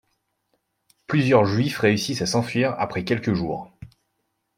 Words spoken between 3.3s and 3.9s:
jours.